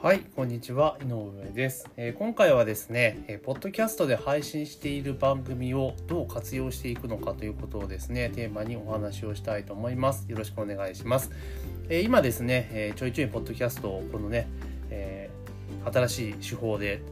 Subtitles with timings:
[0.00, 10.24] はい、こんにちは、井上です、えー、今回はですね、えー、ポッドキャストで配信している番組をどう活用していくのかということをですね、テーマにお話をしたいと思います。
[10.28, 11.32] よろしくお願いします。
[11.88, 14.46] えー、今ですね、えちょいちょいポッドキャストをこのね、
[14.88, 15.30] え
[15.92, 17.02] 新しい手法で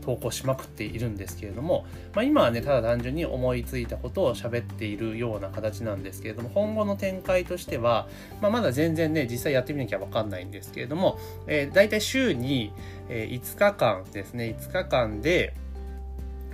[0.00, 8.08] 投稿しまくっているんですけれども、まあ、今はねただ単純に思いついたことを喋っているような形なんですけれども今後の展開としては、
[8.40, 12.72] まあ、まだ全然ね実際やってみなきゃ分かんないんですけれども、えー、大体週に、
[13.08, 15.54] え5日間ですね5日間で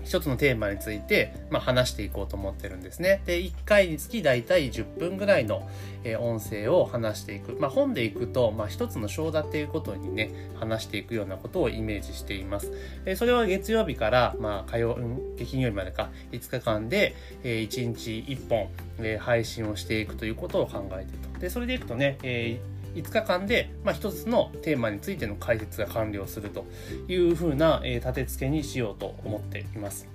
[0.06, 3.22] 一つのテーマについて、まあ、話していこうと思ってるんですね。
[3.26, 5.68] で、1回につき大体10分ぐらいの、
[6.04, 7.56] え音声を話していく。
[7.58, 12.72] まあ、本でいくと、まあ、一つの章立ていうことにね、話していくようなことをイメージしています。
[13.04, 14.96] えそれは月曜日から、まあ、火曜、
[15.44, 18.68] 金曜日までか、5日間で、え1日1本、
[19.00, 21.40] え配信をしていくということを考えていると。
[21.40, 26.64] で、それでいくとね、えー5日間で、まあ、1つのテーマについての解説が完了すると
[27.08, 30.08] いうふうな、えー、立て付けにしようと思っています。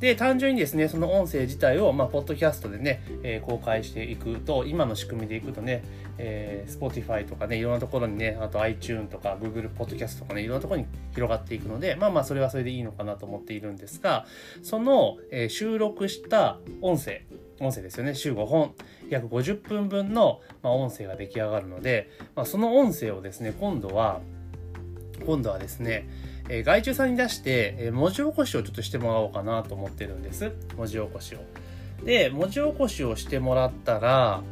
[0.00, 5.82] で、単純にですね、その音声自体を、まあ、ポッドキャストでね、えー、公開していくと、今の仕組みでいくとね、
[6.18, 14.26] えー、Spotify とかね、いろんなところにね、あと iTune とか Google Podcast とかね、いろんなところに広がっていくので、まあまあ、それはそれでいいのかなと思っているんですが、
[14.62, 17.22] その、えー、収録した音声、
[17.60, 18.74] 音声ですよね、週5本、
[19.08, 24.20] 約50分分の、ま、音声が出来上がるので、まあ、その音声をですね、今度は、
[25.24, 26.08] 今度はですね、
[26.48, 30.52] えー、外注さんに出して、え、文字起こしをちょっとしてもらおうかなと思ってるんです。
[30.76, 31.38] 文字起こしを。
[32.04, 34.42] で、文字起こしをしてもらったら、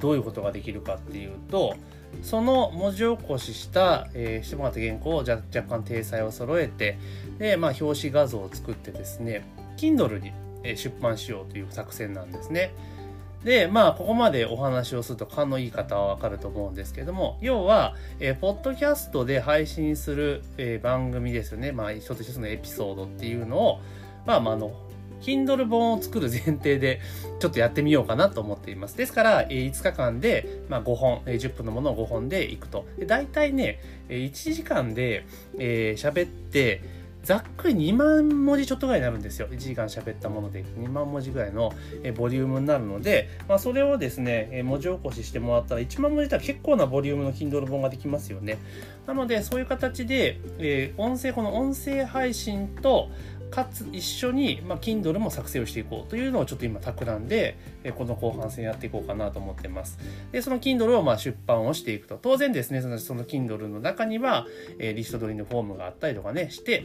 [0.00, 1.74] どういうことができるかっていうと、
[2.22, 6.98] その文字起こしした、えー、してもらった原稿を若干体裁を揃えて、
[7.38, 9.44] で、まあ、表紙画像を作ってですね、
[9.76, 10.32] Kindle に
[10.64, 12.74] 出版しようという作戦なんですね。
[13.44, 21.70] で、まあ、ここまでお話をすると勘のいい方はわかると思うんですけども、要は、えー、ポッドキャストで配信する、えー、番組ですよね。
[21.70, 23.80] まあ、一つ一つのエピソードっていうのを、
[24.26, 24.72] まあ、まあ、あの、
[25.20, 27.00] Kindle 本を作る前提で
[27.40, 28.96] ちょっとやってみようかなと思っています。
[28.96, 32.86] ですから、え5日間で、まあ、5本、え10分のものを5本でいくと。
[32.98, 35.24] で大体ね、1時間で
[35.56, 39.48] 喋、えー、って、ざっくり2万文字ちょっとぐらいになるんですよ。
[39.48, 41.72] 1時間喋ったもので2万文字ぐらいの
[42.16, 48.58] ボリュームになるので、まあ、それをですね、文字起こししてもらったら1万文字だったら結構なボリュームの Kindle 本ができますよね。
[49.06, 53.10] なので、そういう形で、音声、この音声配信と、
[53.50, 57.56] かつ一緒に、まあ、Kindle も作成をしていこうというのをちょっと今企んで、
[57.96, 59.98] この後半戦やっていこうかなと思ってます。
[60.32, 62.18] で、その Kindle をまあ出版をしていくと。
[62.20, 64.46] 当然ですね、そのその Kindle の中には、
[64.78, 66.84] え、リスト取りのフォームがあったりとかね、して、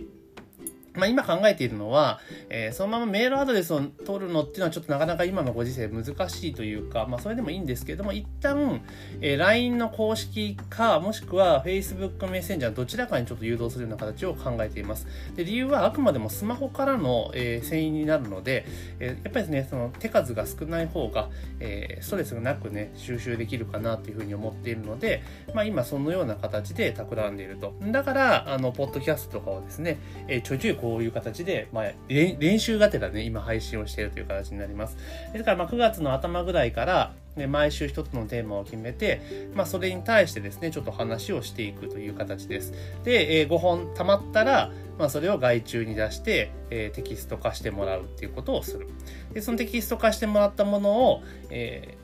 [0.96, 8.82] まあ、今考えているのは、えー、そのままメールアドレスを取るのっていうのはちょっとなかなか今のご時世難しいというか、まあ、それでもいいんですけれども、一旦、
[9.22, 15.08] えー、LINE の公式か、もしくは Facebook メッセンジャーどちらかにちょっと誘導するような形を考えています。
[15.36, 18.66] で理由はあくまでもスマホからの、えー、遷移になるので、
[19.00, 27.74] えー、やっぱりですね、その手数が少ない方が、えー、ストレスがなくね、収集できるかなというふうに思っているので、まあ、今そのような形で企んでいると。
[27.92, 34.98] だから、あの、ポッドキャストとかをですね、えー、ちょいちょいこういう形で、まあ、練習がてらね、今配信をしているという形になります。
[35.32, 39.22] ですから、まあ、9月の頭ぐらいから、ね、毎週一つのテーマを決めて、
[39.56, 42.74] まあ、それに対してですね、ちょっと話をしていくという形です。
[43.06, 48.90] で、えー、5本溜まったら、まあ、それを外注に出して、えー、テキスト化してもらうっていうことをする。
[49.34, 51.98] で、そのテキスト化してもらったものを、え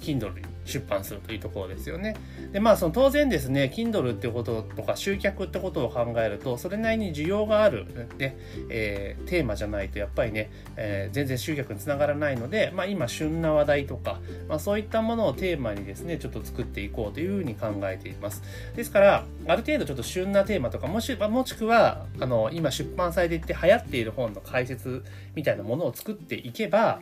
[0.00, 2.16] ー、Kindle に出版するというところですよね。
[2.52, 7.86] で、まあ、その当然ですね、Kindle ってこととか集客ってことを考えると、それなりに需要がある、
[8.18, 8.36] ね、
[8.70, 18.42] えー、テーマじゃないと、やっぱりね、えー、全然集客につながらないので、まあ、今、旬な話題とか、まあ、そういったものをテーマにですね、ちょっと作っていこうというふうに考えています。
[18.74, 25.04] ですから、ある程度ちょっと旬なテーマとか、もし、もしくは、あの、今出版されていて流行っている本の解説
[25.34, 27.00] みたいなものを作っていけば、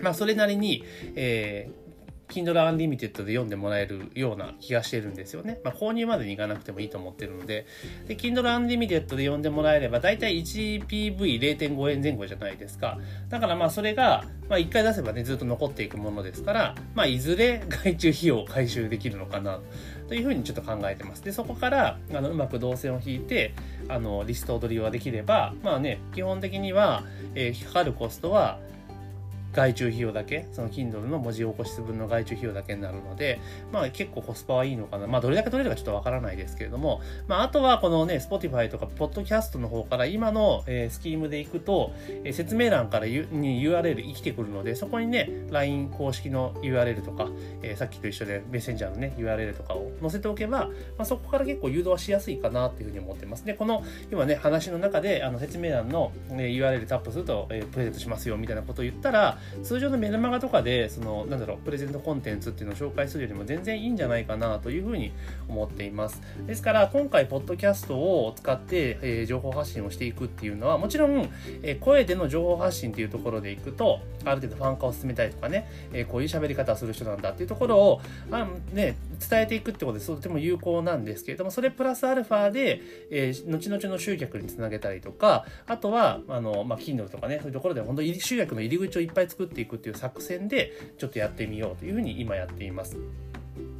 [0.00, 0.84] まあ、それなりに、
[1.14, 1.81] えー、
[2.28, 5.60] Kindle Unlimited で読んでもらえるような気がしてるんですよね。
[5.64, 7.66] まあ、購入までに行かなくてもいいと思ってるので、
[8.06, 12.98] で、Kindle Unlimited で読んでもらえれば、だいたい 1PV0.5 円前後じゃないですか。
[13.28, 19.60] だからまあ、それが、まあ、1回出せばね、ずっと残っていくものですから、まあ、いずれ外注費用を回収できるのかな、
[20.08, 21.24] というふうにちょっと考えてます。
[21.24, 23.54] で、そこから、あの、うまく動線を引いて、
[23.88, 27.04] あの、リスト取りはできれば、まあね、基本的には、
[27.34, 28.58] えー、かかるコストは、
[29.52, 33.40] 外注費用だけその Kindle の文字起こし分の外注費用だけになるので、
[33.72, 35.06] まあ、結構コスパはいいのかな。
[35.06, 41.92] まあどれだけ取れるかちょっとわからないですけれども、まあ、あとはこのね Spotify とか Podcast の方から今の、えー、スキームでいくと、
[42.24, 47.28] えー、説明欄からに URL 生きてくるのでそこにね LINE 公式の URL とか、
[47.62, 50.66] えー、さっきと一緒でメッセンジャーのね URL とかを載せておけば、
[50.96, 53.44] まあ、そこから結構誘導しやすいかなっていうふうに思ってます。
[53.44, 65.12] でこの今ね話の中であの説明欄の、ね、URL タップすると、えー、プレゼントしますよみたいなことを言ったら通常のメルマガとかでそのなんだろうプレゼントコンテンツっていうのを紹介するよりも全然いいんじゃないかなというふうに
[65.48, 66.20] 思っています。
[66.46, 71.28] ですから今回ポッドキャストを使って、えー、情報発信をしていくっていうのはもちろん、
[71.62, 78.00] えー、声での情報発信っていうところでいくとある程度ファン化を進めたいとかね、えー、こういう喋り方をする人なんだっていうところを
[78.30, 78.96] あ、ね、
[79.28, 82.80] 伝えていくってことでとても有効なんですけれどもそれプラスアルファで、
[83.10, 92.96] えー、後々の集客につなげたりとかあとはあの、まあ、Kindle とかねそういうところで本当に集客の入り口をいっぱい作っていくっていう作戦でちょっとやってみようというふうに今やっています。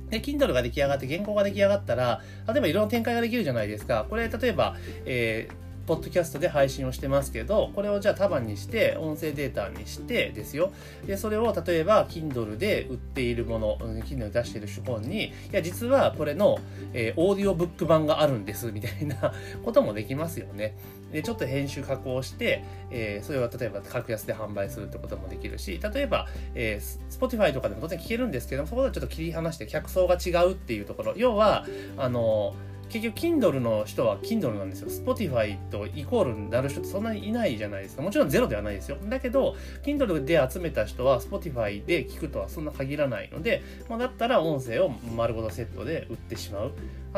[0.09, 4.07] で、Kindle が出来上がって原稿が出来上がったら、例えばいろんな展開ができるじゃないですか。
[4.09, 10.73] これ、例えば、えーポッドキャストで配信をしてますけど、これをじゃあ束にして、音声データにしてですよ。
[11.07, 16.59] で、それを例えば、Kindle で売っているもの、Kindle で出している手本に、いや、実はこれの、
[16.93, 19.33] えー、オーディオブック版があるんです、みたいな
[19.65, 20.77] こともできますよね。
[21.13, 34.89] で、ちょっと編集加工して、えー、それを例えば格安で販売するってこともできるし、例えば、えー、Spotify とかでも当然聞けるんですけども、そこでちょっと切り離して客層が違うっていうところ、要は、あのー結局 Kindle の人は Kindle なんですよ。
[34.89, 38.03] Spotify とイコールになる人ってそんなにいないじゃないですか。
[38.03, 38.99] もちろんゼロではないですよ。
[39.09, 46.73] だけど、Kindle で集めた人は Spotify で聞くとはそんな限らないので、まあ、だったら音声を丸ごとセットで売ってしまう。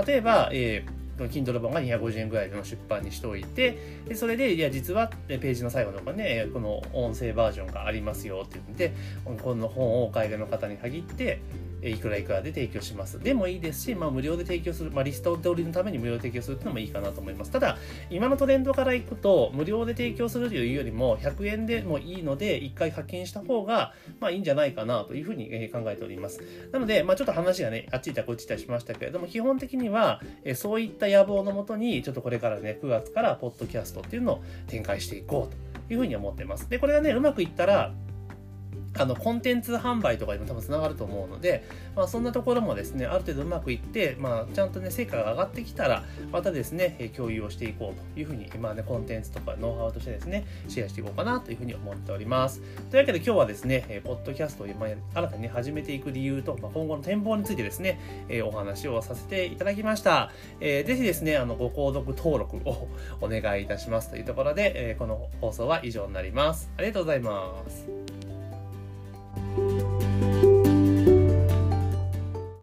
[0.06, 3.78] 例えば、えー Kindle 本が250円ぐらいの出版にしておいて、
[4.08, 8.92] でそれで、いや、実はページの最後とかね、この音声バージョンがありますよって言って、
[9.24, 11.40] この本をお買い上げの方に限って、
[11.90, 13.18] いくらいくらで提供します。
[13.18, 17.50] でもいいですし、まあ、無料で提供する、まあ、リスト通りのために無料で提供するっていうのもいいかなと思います。
[17.50, 17.78] ただ、
[18.10, 26.40] 今のトレンドからいくと、無料で提供するというよりも、100円でもいいので、1回課金した方が、まあいいんじゃないかなというふうに考えております。
[26.72, 30.20] なので、まあちょっと話がね、あっち行ったこっち行ったりしましたけれども、基本的には、
[30.54, 36.68] そういった野望のもとに、ちょっとこれからね、9月からポッドキャストっていうのを展開していこうというふうに思ってます。
[36.68, 37.92] で、これがね、うまくいったら、
[38.96, 41.64] あのコンテンツ販売とかにも多分つながると思うので、
[41.96, 52.60] まあ、そんなところもですねある程度うまくいって、まあ、ちゃんとね成果が上がってきたらまたですね共有をしていこうというふうに、まあね、コンテンツとかノウハウとしてですねシェアしていこうかなというふうに思っております。
[52.90, 58.00] というわけで今日はですねポッドキャストを今新たに、始めていく理由と、まあ、今後の展望についてですね、
[58.44, 60.30] お話をさせていただきました、
[60.60, 62.88] えー、ぜひですねあのご購読登録を
[63.20, 66.70] お願いいたしますというところで、この放送は以上になります。
[66.76, 68.23] ありがとうございます。
[69.56, 69.83] thank you